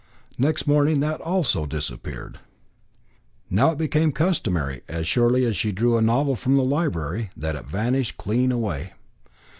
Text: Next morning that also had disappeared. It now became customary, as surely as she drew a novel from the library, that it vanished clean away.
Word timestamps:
Next 0.39 0.65
morning 0.65 0.99
that 1.01 1.21
also 1.21 1.61
had 1.61 1.69
disappeared. 1.69 2.39
It 2.39 3.51
now 3.51 3.75
became 3.75 4.11
customary, 4.11 4.81
as 4.87 5.05
surely 5.05 5.45
as 5.45 5.55
she 5.55 5.71
drew 5.71 5.95
a 5.95 6.01
novel 6.01 6.35
from 6.35 6.55
the 6.55 6.63
library, 6.63 7.29
that 7.37 7.55
it 7.55 7.65
vanished 7.67 8.17
clean 8.17 8.51
away. 8.51 8.93